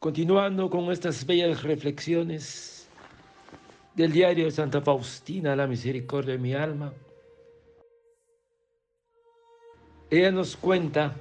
[0.00, 2.88] Continuando con estas bellas reflexiones
[3.94, 6.94] del diario de Santa Faustina, la misericordia de mi alma,
[10.08, 11.14] ella nos cuenta,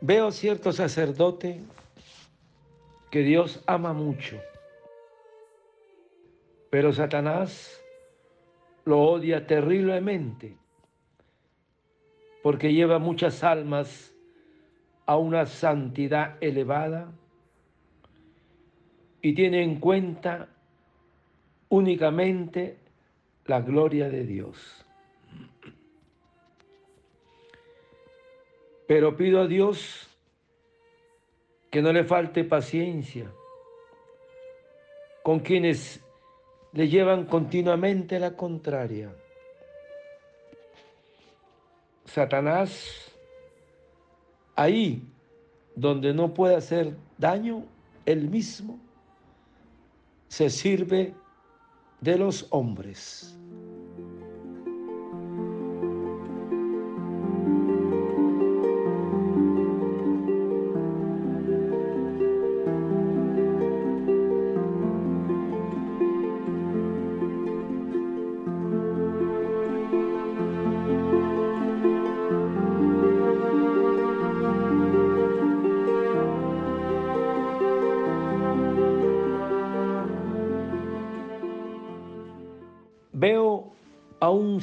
[0.00, 1.60] veo cierto sacerdote
[3.10, 4.40] que Dios ama mucho,
[6.70, 7.82] pero Satanás
[8.84, 10.56] lo odia terriblemente
[12.44, 14.15] porque lleva muchas almas
[15.06, 17.12] a una santidad elevada
[19.22, 20.48] y tiene en cuenta
[21.68, 22.78] únicamente
[23.46, 24.84] la gloria de Dios.
[28.86, 30.08] Pero pido a Dios
[31.70, 33.30] que no le falte paciencia
[35.22, 36.00] con quienes
[36.72, 39.12] le llevan continuamente la contraria.
[42.04, 43.15] Satanás
[44.56, 45.02] ahí
[45.76, 47.64] donde no puede hacer daño,
[48.06, 48.78] él mismo
[50.28, 51.14] se sirve
[52.00, 53.36] de los hombres.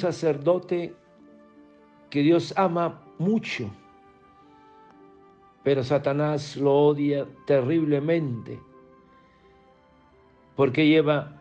[0.03, 0.93] Sacerdote
[2.09, 3.69] que Dios ama mucho,
[5.63, 8.59] pero Satanás lo odia terriblemente
[10.57, 11.31] porque lleva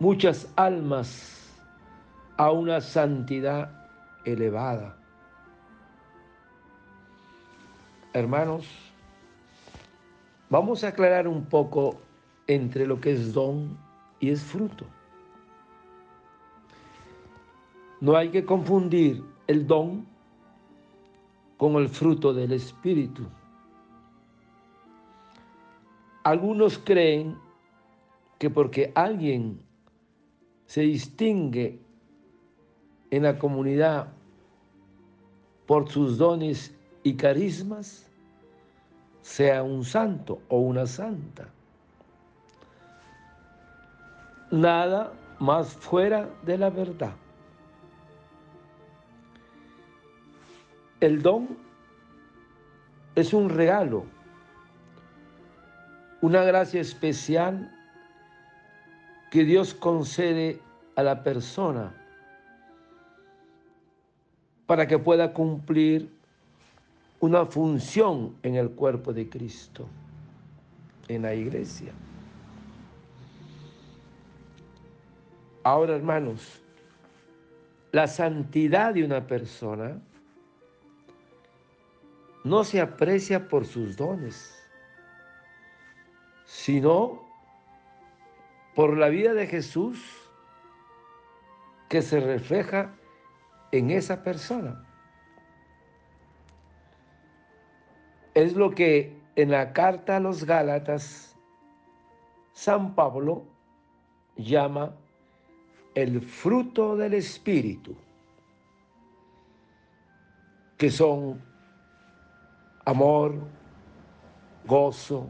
[0.00, 1.56] muchas almas
[2.36, 3.70] a una santidad
[4.24, 4.96] elevada.
[8.12, 8.66] Hermanos,
[10.48, 12.00] vamos a aclarar un poco
[12.48, 13.78] entre lo que es don
[14.18, 14.84] y es fruto.
[18.00, 20.06] No hay que confundir el don
[21.58, 23.26] con el fruto del Espíritu.
[26.24, 27.36] Algunos creen
[28.38, 29.60] que porque alguien
[30.66, 31.78] se distingue
[33.10, 34.08] en la comunidad
[35.66, 38.10] por sus dones y carismas,
[39.20, 41.48] sea un santo o una santa.
[44.50, 47.14] Nada más fuera de la verdad.
[51.00, 51.56] El don
[53.14, 54.04] es un regalo,
[56.20, 57.74] una gracia especial
[59.30, 60.60] que Dios concede
[60.96, 61.94] a la persona
[64.66, 66.10] para que pueda cumplir
[67.20, 69.86] una función en el cuerpo de Cristo,
[71.08, 71.92] en la iglesia.
[75.62, 76.60] Ahora, hermanos,
[77.92, 80.00] la santidad de una persona
[82.44, 84.56] no se aprecia por sus dones,
[86.44, 87.22] sino
[88.74, 90.30] por la vida de Jesús
[91.88, 92.94] que se refleja
[93.72, 94.84] en esa persona.
[98.34, 101.36] Es lo que en la carta a los Gálatas
[102.52, 103.44] San Pablo
[104.36, 104.94] llama
[105.94, 107.96] el fruto del Espíritu,
[110.78, 111.49] que son
[112.84, 113.34] amor,
[114.66, 115.28] gozo,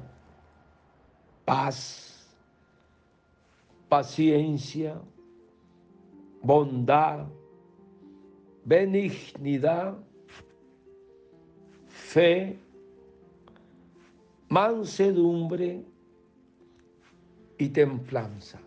[1.44, 2.28] paz,
[3.88, 5.00] paciencia,
[6.42, 7.26] bondad,
[8.64, 9.96] benignidad,
[11.88, 12.58] fe,
[14.48, 15.84] mansedumbre
[17.58, 18.60] y templanza.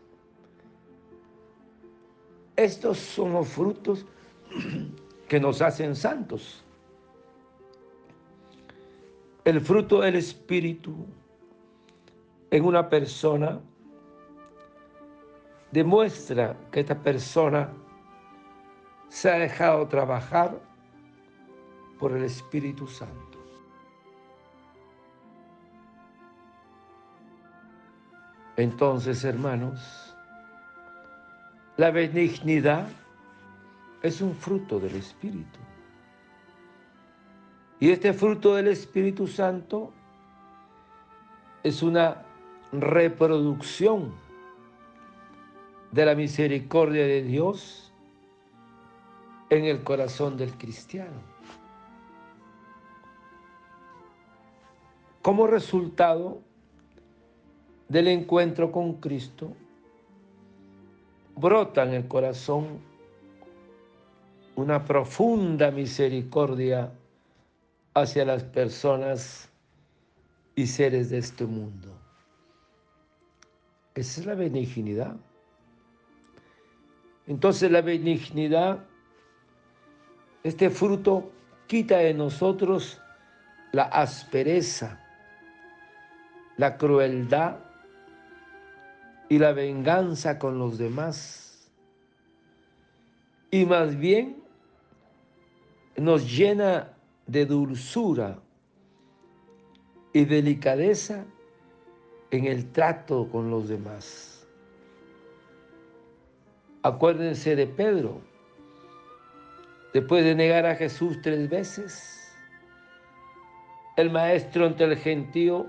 [2.55, 4.05] Estos son los frutos
[5.27, 6.62] que nos hacen santos
[9.45, 11.05] el fruto del Espíritu
[12.49, 13.59] en una persona
[15.71, 17.69] demuestra que esta persona
[19.09, 20.59] se ha dejado trabajar
[21.99, 23.39] por el Espíritu Santo.
[28.55, 30.15] Entonces, hermanos,
[31.77, 32.87] la benignidad
[34.03, 35.59] es un fruto del Espíritu.
[37.83, 39.91] Y este fruto del Espíritu Santo
[41.63, 42.23] es una
[42.71, 44.13] reproducción
[45.91, 47.91] de la misericordia de Dios
[49.49, 51.33] en el corazón del cristiano.
[55.21, 56.39] como resultado
[57.89, 59.51] del encuentro con Cristo,
[61.35, 62.79] brota en el corazón
[64.55, 66.93] una profunda misericordia
[67.93, 69.49] hacia las personas
[70.55, 71.89] y seres de este mundo.
[73.95, 75.15] Esa es la benignidad.
[77.27, 78.83] Entonces la benignidad,
[80.43, 81.31] este fruto
[81.67, 82.99] quita de nosotros
[83.71, 84.99] la aspereza,
[86.57, 87.59] la crueldad
[89.29, 91.71] y la venganza con los demás.
[93.51, 94.43] Y más bien
[95.95, 96.92] nos llena
[97.27, 98.39] de dulzura
[100.11, 101.25] y delicadeza
[102.31, 104.47] en el trato con los demás.
[106.81, 108.21] Acuérdense de Pedro,
[109.93, 112.35] después de negar a Jesús tres veces,
[113.95, 115.67] el maestro ante el gentío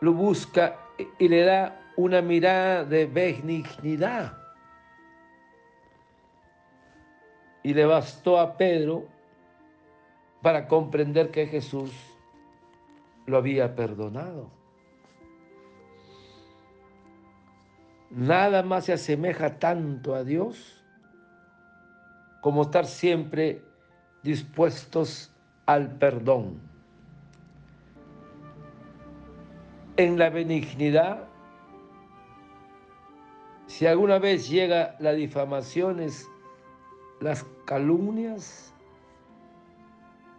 [0.00, 0.78] lo busca
[1.18, 4.38] y le da una mirada de benignidad.
[7.62, 9.06] Y le bastó a Pedro
[10.42, 11.92] para comprender que Jesús
[13.26, 14.50] lo había perdonado.
[18.10, 20.82] Nada más se asemeja tanto a Dios
[22.40, 23.62] como estar siempre
[24.22, 25.32] dispuestos
[25.66, 26.60] al perdón.
[29.96, 31.28] En la benignidad,
[33.66, 36.26] si alguna vez llega las difamaciones,
[37.20, 38.69] las calumnias,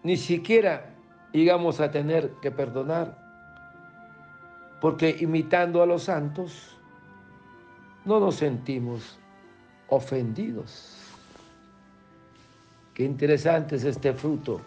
[0.04, 0.94] ni siquiera
[1.32, 3.18] llegamos a tener que perdonar,
[4.80, 6.78] porque imitando a los santos,
[8.06, 9.20] no nos sentimos
[9.88, 10.98] ofendidos.
[12.94, 14.62] Qué interesante es este fruto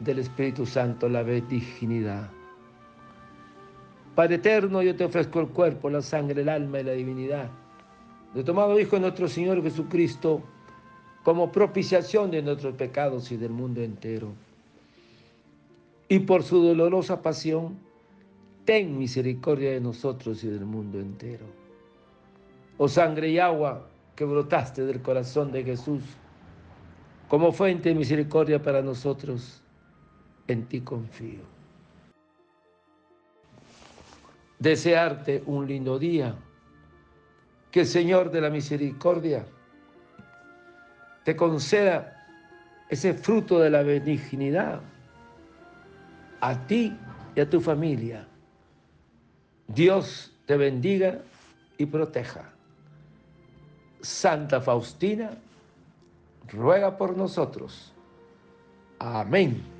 [0.00, 2.28] del Espíritu Santo, la benignidad.
[4.14, 7.50] Padre eterno, yo te ofrezco el cuerpo, la sangre, el alma y la divinidad
[8.36, 10.42] de tomado Hijo de nuestro Señor Jesucristo
[11.26, 14.28] como propiciación de nuestros pecados y del mundo entero.
[16.08, 17.76] Y por su dolorosa pasión,
[18.64, 21.44] ten misericordia de nosotros y del mundo entero.
[22.78, 26.04] Oh sangre y agua que brotaste del corazón de Jesús,
[27.26, 29.64] como fuente de misericordia para nosotros,
[30.46, 31.40] en ti confío.
[34.60, 36.36] Desearte un lindo día,
[37.72, 39.44] que el Señor de la misericordia
[41.26, 42.24] te conceda
[42.88, 44.80] ese fruto de la benignidad
[46.40, 46.96] a ti
[47.34, 48.28] y a tu familia.
[49.66, 51.18] Dios te bendiga
[51.78, 52.52] y proteja.
[54.02, 55.32] Santa Faustina,
[56.46, 57.92] ruega por nosotros.
[59.00, 59.75] Amén.